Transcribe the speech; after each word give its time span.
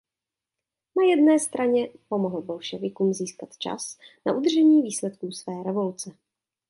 Na 1.25 1.39
straně 1.39 1.81
jedné 1.81 1.97
pomohl 2.09 2.41
bolševikům 2.41 3.13
získat 3.13 3.57
čas 3.57 3.99
na 4.25 4.33
udržení 4.33 4.81
výsledků 4.81 5.31
své 5.31 5.63
revoluce. 5.63 6.11